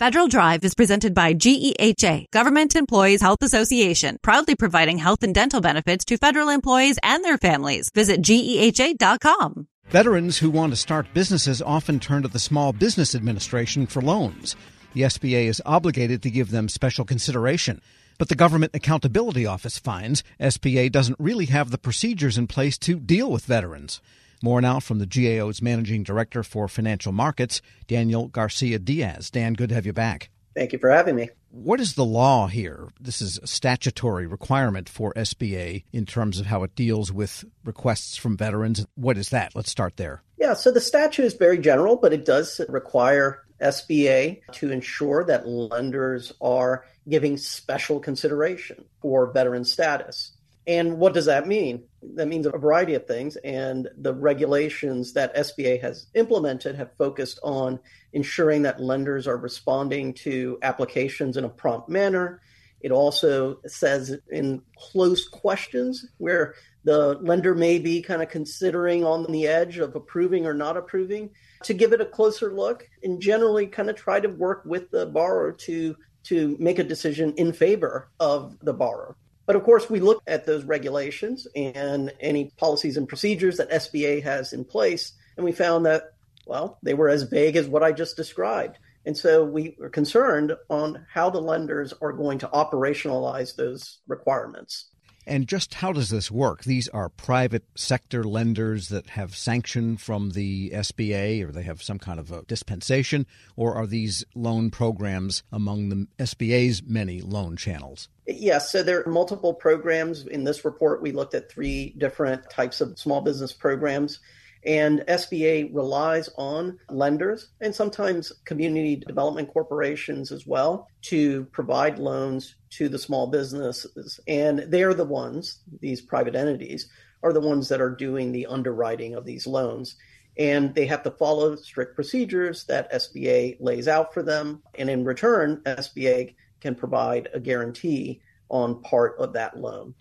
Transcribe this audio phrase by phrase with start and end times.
[0.00, 5.60] Federal Drive is presented by GEHA, Government Employees Health Association, proudly providing health and dental
[5.60, 7.90] benefits to federal employees and their families.
[7.94, 9.68] Visit GEHA.com.
[9.90, 14.56] Veterans who want to start businesses often turn to the Small Business Administration for loans.
[14.94, 17.80] The SBA is obligated to give them special consideration.
[18.18, 22.98] But the Government Accountability Office finds SBA doesn't really have the procedures in place to
[22.98, 24.00] deal with veterans.
[24.42, 29.30] More now from the GAO's Managing Director for Financial Markets, Daniel Garcia Diaz.
[29.30, 30.30] Dan, good to have you back.
[30.54, 31.30] Thank you for having me.
[31.50, 32.88] What is the law here?
[33.00, 38.16] This is a statutory requirement for SBA in terms of how it deals with requests
[38.16, 38.86] from veterans.
[38.94, 39.54] What is that?
[39.54, 40.22] Let's start there.
[40.36, 45.46] Yeah, so the statute is very general, but it does require SBA to ensure that
[45.46, 50.32] lenders are giving special consideration for veteran status.
[50.66, 51.84] And what does that mean?
[52.14, 53.36] That means a variety of things.
[53.36, 57.80] And the regulations that SBA has implemented have focused on
[58.12, 62.40] ensuring that lenders are responding to applications in a prompt manner.
[62.80, 69.30] It also says in close questions where the lender may be kind of considering on
[69.30, 71.30] the edge of approving or not approving
[71.62, 75.06] to give it a closer look and generally kind of try to work with the
[75.06, 79.16] borrower to to make a decision in favor of the borrower.
[79.46, 84.22] But of course, we look at those regulations and any policies and procedures that SBA
[84.22, 86.14] has in place, and we found that,
[86.46, 88.78] well, they were as vague as what I just described.
[89.06, 94.86] And so we were concerned on how the lenders are going to operationalize those requirements.
[95.26, 96.64] And just how does this work?
[96.64, 101.98] These are private sector lenders that have sanction from the SBA or they have some
[101.98, 108.08] kind of a dispensation, or are these loan programs among the SBA's many loan channels?
[108.26, 110.26] Yes, so there are multiple programs.
[110.26, 114.20] In this report, we looked at three different types of small business programs.
[114.66, 122.56] And SBA relies on lenders and sometimes community development corporations as well to provide loans
[122.70, 124.18] to the small businesses.
[124.26, 126.88] And they're the ones, these private entities,
[127.22, 129.96] are the ones that are doing the underwriting of these loans.
[130.36, 134.62] And they have to follow strict procedures that SBA lays out for them.
[134.76, 139.94] And in return, SBA can provide a guarantee on part of that loan.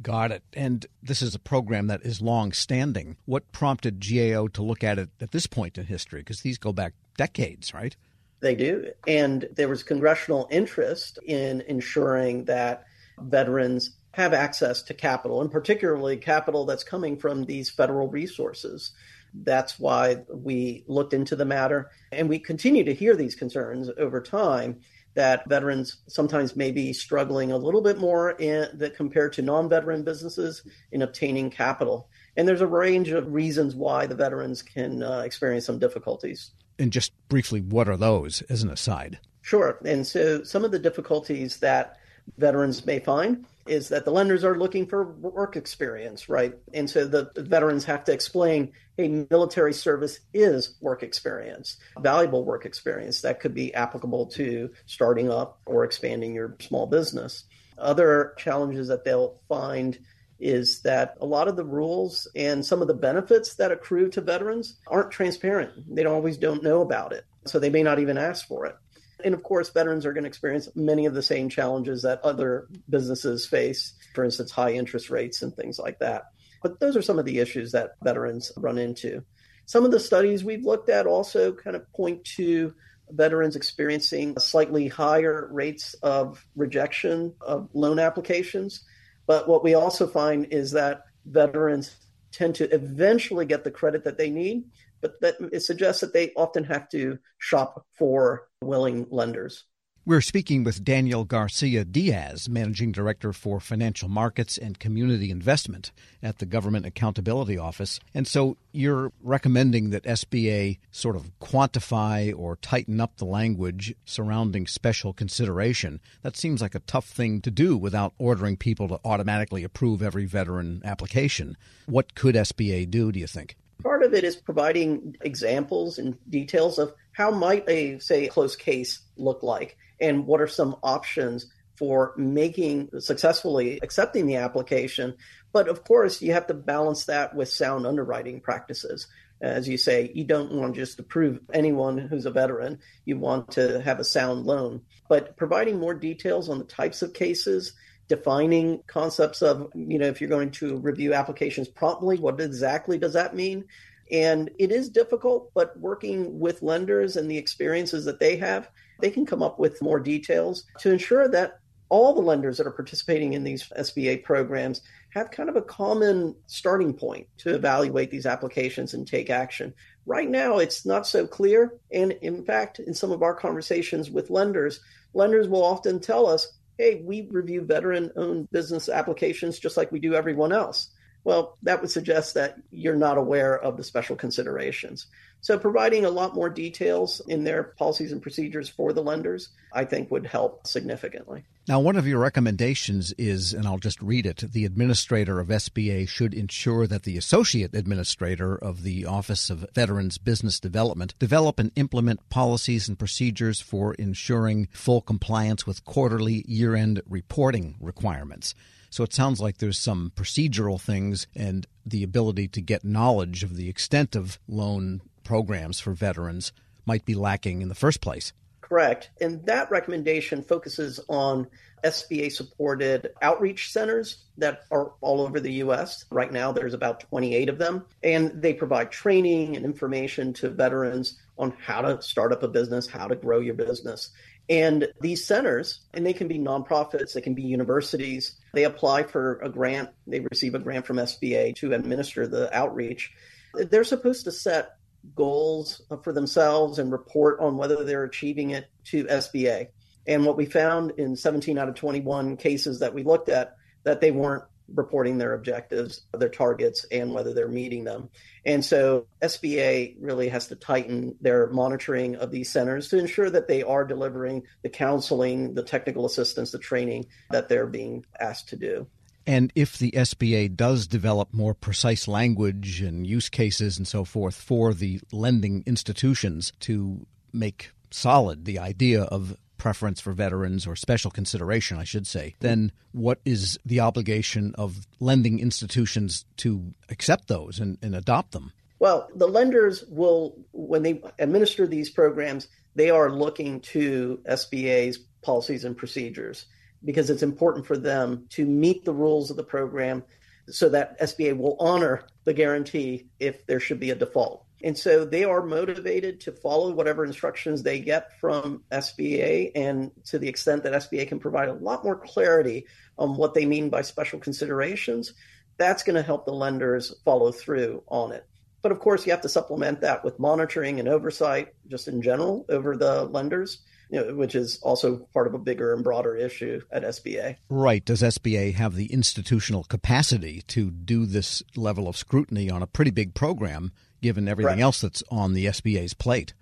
[0.00, 0.42] Got it.
[0.54, 3.16] And this is a program that is long standing.
[3.26, 6.20] What prompted GAO to look at it at this point in history?
[6.20, 7.94] Because these go back decades, right?
[8.40, 8.90] They do.
[9.06, 12.84] And there was congressional interest in ensuring that
[13.18, 18.92] veterans have access to capital, and particularly capital that's coming from these federal resources.
[19.32, 21.90] That's why we looked into the matter.
[22.10, 24.80] And we continue to hear these concerns over time
[25.14, 30.04] that veterans sometimes may be struggling a little bit more in, that compared to non-veteran
[30.04, 32.08] businesses in obtaining capital.
[32.36, 36.52] And there's a range of reasons why the veterans can uh, experience some difficulties.
[36.78, 39.18] And just briefly, what are those as an aside?
[39.42, 39.78] Sure.
[39.84, 41.98] And so some of the difficulties that
[42.38, 46.54] veterans may find is that the lenders are looking for work experience, right?
[46.74, 52.64] And so the veterans have to explain, hey, military service is work experience, valuable work
[52.64, 57.44] experience that could be applicable to starting up or expanding your small business.
[57.78, 59.98] Other challenges that they'll find
[60.40, 64.20] is that a lot of the rules and some of the benefits that accrue to
[64.20, 65.72] veterans aren't transparent.
[65.94, 67.24] They don't always don't know about it.
[67.46, 68.76] So they may not even ask for it.
[69.24, 72.68] And of course, veterans are going to experience many of the same challenges that other
[72.88, 76.24] businesses face, for instance, high interest rates and things like that.
[76.62, 79.24] But those are some of the issues that veterans run into.
[79.66, 82.74] Some of the studies we've looked at also kind of point to
[83.10, 88.84] veterans experiencing slightly higher rates of rejection of loan applications.
[89.26, 91.94] But what we also find is that veterans
[92.32, 94.64] tend to eventually get the credit that they need,
[95.02, 99.64] but that it suggests that they often have to shop for willing lenders.
[100.04, 106.38] We're speaking with Daniel Garcia Diaz, Managing Director for Financial Markets and Community Investment at
[106.38, 108.00] the Government Accountability Office.
[108.12, 114.66] And so you're recommending that SBA sort of quantify or tighten up the language surrounding
[114.66, 116.00] special consideration.
[116.22, 120.26] That seems like a tough thing to do without ordering people to automatically approve every
[120.26, 121.56] veteran application.
[121.86, 123.54] What could SBA do, do you think?
[123.82, 129.00] Part of it is providing examples and details of how might a say close case
[129.16, 129.76] look like?
[130.00, 135.16] And what are some options for making successfully accepting the application?
[135.52, 139.06] But of course you have to balance that with sound underwriting practices.
[139.40, 142.78] As you say you don't want to just approve anyone who's a veteran.
[143.04, 144.82] You want to have a sound loan.
[145.08, 147.72] But providing more details on the types of cases
[148.08, 153.12] defining concepts of you know if you're going to review applications promptly what exactly does
[153.12, 153.64] that mean
[154.12, 158.68] and it is difficult, but working with lenders and the experiences that they have,
[159.00, 162.72] they can come up with more details to ensure that all the lenders that are
[162.72, 168.26] participating in these SBA programs have kind of a common starting point to evaluate these
[168.26, 169.74] applications and take action.
[170.06, 171.74] Right now, it's not so clear.
[171.90, 174.80] And in fact, in some of our conversations with lenders,
[175.14, 180.00] lenders will often tell us, hey, we review veteran owned business applications just like we
[180.00, 180.88] do everyone else.
[181.24, 185.06] Well, that would suggest that you're not aware of the special considerations.
[185.40, 189.84] So, providing a lot more details in their policies and procedures for the lenders, I
[189.84, 191.44] think, would help significantly.
[191.68, 196.08] Now, one of your recommendations is, and I'll just read it the administrator of SBA
[196.08, 201.70] should ensure that the associate administrator of the Office of Veterans Business Development develop and
[201.76, 208.56] implement policies and procedures for ensuring full compliance with quarterly year end reporting requirements.
[208.92, 213.56] So it sounds like there's some procedural things and the ability to get knowledge of
[213.56, 216.52] the extent of loan programs for veterans
[216.84, 218.34] might be lacking in the first place.
[218.60, 219.08] Correct.
[219.18, 221.46] And that recommendation focuses on
[221.82, 226.04] SBA supported outreach centers that are all over the US.
[226.10, 231.18] Right now, there's about 28 of them, and they provide training and information to veterans
[231.38, 234.10] on how to start up a business, how to grow your business.
[234.48, 239.38] And these centers, and they can be nonprofits, they can be universities, they apply for
[239.40, 243.12] a grant, they receive a grant from SBA to administer the outreach.
[243.54, 244.76] They're supposed to set
[245.14, 249.68] goals for themselves and report on whether they're achieving it to SBA.
[250.06, 254.00] And what we found in 17 out of 21 cases that we looked at, that
[254.00, 254.44] they weren't
[254.74, 258.08] reporting their objectives, their targets, and whether they're meeting them.
[258.44, 263.48] And so SBA really has to tighten their monitoring of these centers to ensure that
[263.48, 268.56] they are delivering the counseling, the technical assistance, the training that they're being asked to
[268.56, 268.86] do.
[269.26, 274.34] And if the SBA does develop more precise language and use cases and so forth
[274.34, 281.08] for the lending institutions to make solid the idea of preference for veterans or special
[281.08, 287.60] consideration, I should say, then what is the obligation of lending institutions to accept those
[287.60, 288.52] and, and adopt them?
[288.80, 295.64] Well, the lenders will, when they administer these programs, they are looking to SBA's policies
[295.64, 296.46] and procedures
[296.84, 300.02] because it's important for them to meet the rules of the program
[300.48, 304.44] so that SBA will honor the guarantee if there should be a default.
[304.62, 309.52] And so they are motivated to follow whatever instructions they get from SBA.
[309.54, 312.66] And to the extent that SBA can provide a lot more clarity
[312.98, 315.14] on what they mean by special considerations,
[315.58, 318.26] that's going to help the lenders follow through on it.
[318.62, 322.46] But of course, you have to supplement that with monitoring and oversight just in general
[322.48, 326.62] over the lenders you know, which is also part of a bigger and broader issue
[326.72, 327.36] at SBA.
[327.50, 327.84] Right.
[327.84, 332.90] Does SBA have the institutional capacity to do this level of scrutiny on a pretty
[332.90, 333.70] big program,
[334.02, 334.62] given everything Correct.
[334.62, 336.34] else that's on the SBA's plate?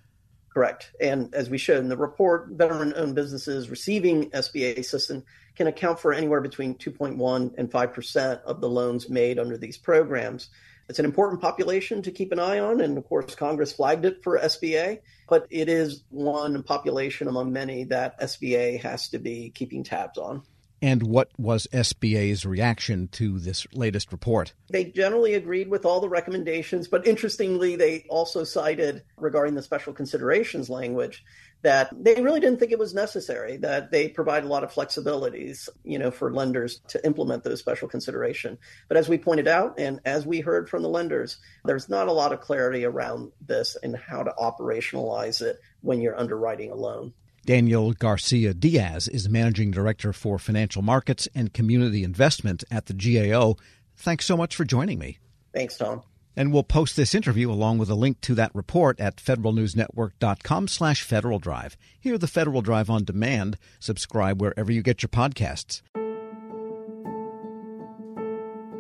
[0.53, 0.93] Correct.
[1.01, 5.25] And as we showed in the report, veteran owned businesses receiving SBA assistance
[5.55, 10.49] can account for anywhere between 2.1 and 5% of the loans made under these programs.
[10.89, 12.81] It's an important population to keep an eye on.
[12.81, 14.99] And of course, Congress flagged it for SBA,
[15.29, 20.43] but it is one population among many that SBA has to be keeping tabs on.
[20.83, 24.55] And what was SBA's reaction to this latest report?
[24.71, 29.93] They generally agreed with all the recommendations, but interestingly, they also cited regarding the special
[29.93, 31.23] considerations language
[31.63, 35.69] that they really didn't think it was necessary, that they provide a lot of flexibilities,
[35.85, 38.57] you know, for lenders to implement those special consideration.
[38.89, 42.13] But as we pointed out, and as we heard from the lenders, there's not a
[42.13, 47.13] lot of clarity around this and how to operationalize it when you're underwriting a loan.
[47.51, 53.57] Daniel Garcia Diaz is Managing Director for Financial Markets and Community Investment at the GAO.
[53.97, 55.19] Thanks so much for joining me.
[55.53, 56.03] Thanks, Tom.
[56.37, 61.03] And we'll post this interview along with a link to that report at federalnewsnetwork.com slash
[61.03, 61.77] Federal Drive.
[61.99, 63.59] Hear the Federal Drive on demand.
[63.81, 65.83] Subscribe wherever you get your podcasts.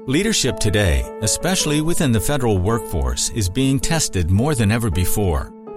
[0.06, 5.52] Leadership today, especially within the federal workforce, is being tested more than ever before.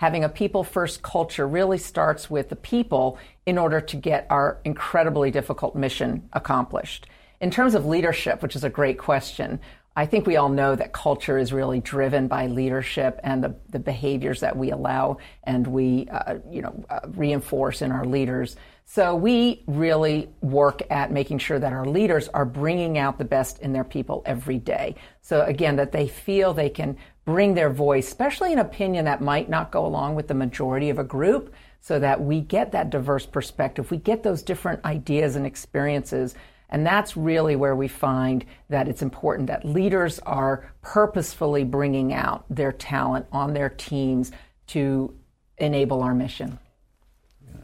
[0.00, 4.58] Having a people first culture really starts with the people in order to get our
[4.64, 7.06] incredibly difficult mission accomplished.
[7.42, 9.60] In terms of leadership, which is a great question,
[9.94, 13.78] I think we all know that culture is really driven by leadership and the, the
[13.78, 18.56] behaviors that we allow and we, uh, you know, uh, reinforce in our leaders.
[18.92, 23.60] So we really work at making sure that our leaders are bringing out the best
[23.60, 24.96] in their people every day.
[25.22, 29.48] So again, that they feel they can bring their voice, especially an opinion that might
[29.48, 33.26] not go along with the majority of a group, so that we get that diverse
[33.26, 33.92] perspective.
[33.92, 36.34] We get those different ideas and experiences
[36.68, 42.44] and that's really where we find that it's important that leaders are purposefully bringing out
[42.50, 44.32] their talent on their teams
[44.68, 45.14] to
[45.58, 46.58] enable our mission.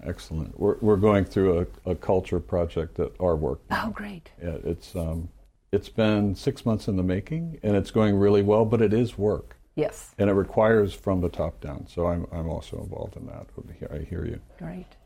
[0.07, 0.59] Excellent.
[0.59, 3.61] We're, we're going through a, a, culture project at our work.
[3.71, 4.31] Oh, great.
[4.43, 5.29] Yeah, it's, um,
[5.73, 9.19] it's been six months in the making, and it's going really well, but it is
[9.19, 9.57] work.
[9.75, 10.15] Yes.
[10.17, 11.87] And it requires from the top down.
[11.87, 13.47] So I'm, I'm also involved in that.
[13.93, 14.41] I hear you.
[14.59, 14.97] Great.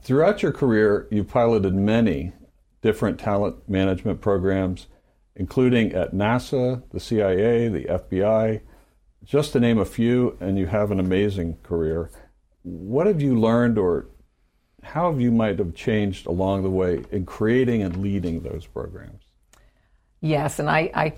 [0.00, 2.32] Throughout your career, you piloted many
[2.80, 4.86] different talent management programs,
[5.36, 8.62] including at NASA, the CIA, the FBI,
[9.24, 12.10] just to name a few, and you have an amazing career.
[12.62, 14.06] What have you learned, or
[14.82, 19.22] how have you might have changed along the way in creating and leading those programs?
[20.20, 21.14] Yes, and I, I,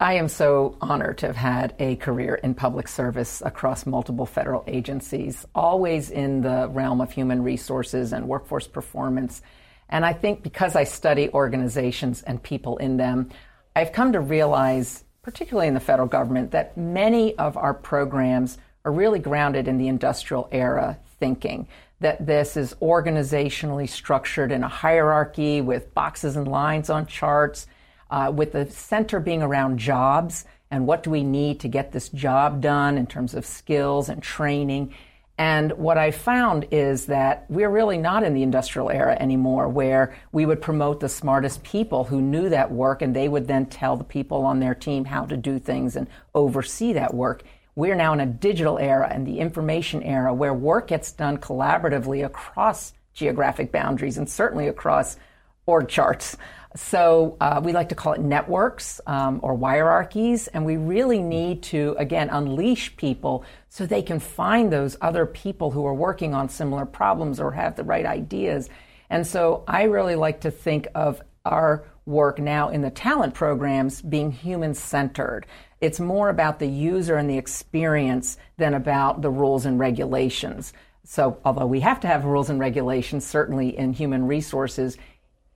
[0.00, 4.64] I am so honored to have had a career in public service across multiple federal
[4.66, 9.42] agencies, always in the realm of human resources and workforce performance
[9.88, 13.30] and I think because I study organizations and people in them,
[13.74, 18.92] I've come to realize, particularly in the federal government, that many of our programs are
[18.92, 21.68] really grounded in the industrial era thinking.
[22.00, 27.66] That this is organizationally structured in a hierarchy with boxes and lines on charts,
[28.10, 32.08] uh, with the center being around jobs and what do we need to get this
[32.08, 34.92] job done in terms of skills and training.
[35.38, 40.16] And what I found is that we're really not in the industrial era anymore, where
[40.32, 43.96] we would promote the smartest people who knew that work and they would then tell
[43.96, 47.42] the people on their team how to do things and oversee that work.
[47.76, 52.24] We're now in a digital era and the information era where work gets done collaboratively
[52.24, 55.18] across geographic boundaries and certainly across
[55.66, 56.38] org charts.
[56.74, 61.62] So uh, we like to call it networks um, or hierarchies, and we really need
[61.64, 66.48] to again unleash people so they can find those other people who are working on
[66.48, 68.70] similar problems or have the right ideas.
[69.10, 74.00] And so I really like to think of our work now in the talent programs
[74.00, 75.44] being human centered.
[75.80, 80.72] It's more about the user and the experience than about the rules and regulations.
[81.04, 84.96] So, although we have to have rules and regulations, certainly in human resources,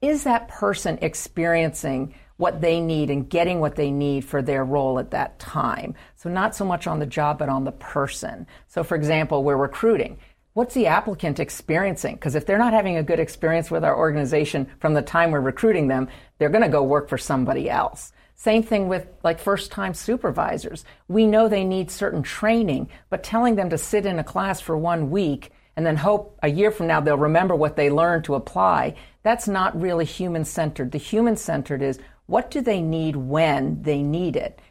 [0.00, 4.99] is that person experiencing what they need and getting what they need for their role
[4.99, 5.95] at that time?
[6.16, 8.47] So, not so much on the job, but on the person.
[8.69, 10.19] So, for example, we're recruiting.
[10.52, 12.16] What's the applicant experiencing?
[12.16, 15.40] Because if they're not having a good experience with our organization from the time we're
[15.40, 18.12] recruiting them, they're going to go work for somebody else.
[18.35, 20.85] Same thing with like first time supervisors.
[21.09, 24.76] We know they need certain training, but telling them to sit in a class for
[24.76, 28.35] one week and then hope a year from now they'll remember what they learned to
[28.35, 30.92] apply that's not really human centered.
[30.92, 34.61] The human centered is what do they need when they need it?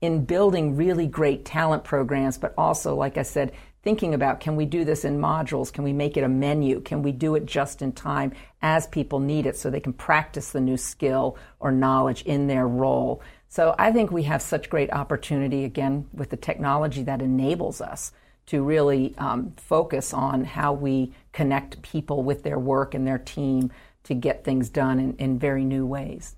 [0.00, 4.64] in building really great talent programs, but also, like I said, thinking about can we
[4.64, 5.72] do this in modules?
[5.72, 6.80] Can we make it a menu?
[6.80, 8.32] Can we do it just in time
[8.62, 12.68] as people need it so they can practice the new skill or knowledge in their
[12.68, 13.22] role?
[13.48, 18.12] So I think we have such great opportunity again with the technology that enables us
[18.46, 23.70] to really um, focus on how we connect people with their work and their team
[24.04, 26.36] to get things done in, in very new ways.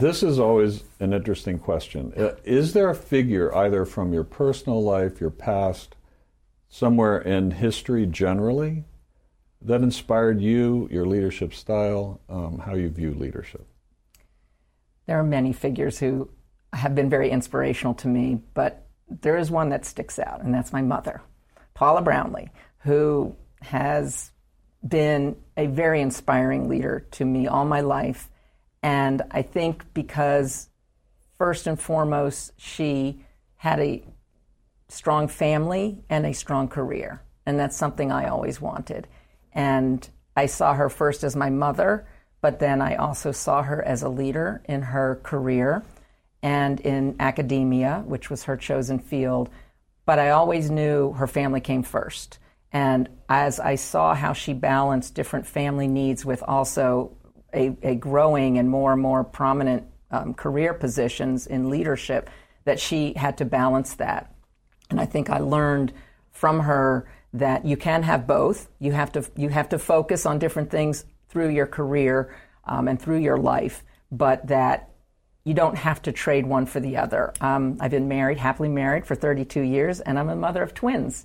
[0.00, 2.14] This is always an interesting question.
[2.16, 5.94] Uh, is there a figure, either from your personal life, your past,
[6.70, 8.84] somewhere in history generally,
[9.60, 13.66] that inspired you, your leadership style, um, how you view leadership?
[15.04, 16.30] There are many figures who
[16.72, 20.72] have been very inspirational to me, but there is one that sticks out, and that's
[20.72, 21.20] my mother,
[21.74, 24.30] Paula Brownlee, who has
[24.86, 28.30] been a very inspiring leader to me all my life.
[28.82, 30.68] And I think because,
[31.38, 33.24] first and foremost, she
[33.56, 34.02] had a
[34.88, 37.22] strong family and a strong career.
[37.46, 39.06] And that's something I always wanted.
[39.52, 42.06] And I saw her first as my mother,
[42.40, 45.84] but then I also saw her as a leader in her career
[46.42, 49.50] and in academia, which was her chosen field.
[50.06, 52.38] But I always knew her family came first.
[52.72, 57.16] And as I saw how she balanced different family needs with also
[57.54, 62.30] a, a growing and more and more prominent um, career positions in leadership,
[62.64, 64.34] that she had to balance that.
[64.90, 65.92] And I think I learned
[66.32, 68.68] from her that you can have both.
[68.78, 72.34] You have to you have to focus on different things through your career
[72.64, 74.90] um, and through your life, but that
[75.44, 77.32] you don't have to trade one for the other.
[77.40, 81.24] Um, I've been married, happily married for 32 years, and I'm a mother of twins